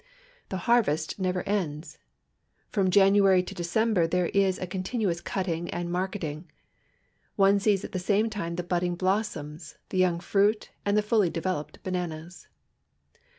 The 0.49 0.57
harvest 0.65 1.19
never 1.19 1.43
ends. 1.43 1.99
From 2.71 2.89
January 2.89 3.43
to 3.43 3.53
December 3.53 4.07
there 4.07 4.29
is 4.29 4.57
a 4.57 4.65
continuous 4.65 5.21
cutting 5.21 5.69
and 5.69 5.91
marketing. 5.91 6.49
One 7.35 7.59
sees 7.59 7.85
at 7.85 7.91
the 7.91 7.99
same 7.99 8.27
time 8.27 8.55
the 8.55 8.63
budding 8.63 8.95
blossoms, 8.95 9.75
the 9.89 9.99
young 9.99 10.19
fruit, 10.19 10.71
and 10.87 10.97
the 10.97 11.03
fully 11.03 11.29
developed 11.29 11.83
bananas. 11.83 12.47